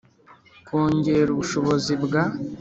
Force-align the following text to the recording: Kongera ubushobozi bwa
Kongera 0.67 1.29
ubushobozi 1.31 1.93
bwa 2.03 2.21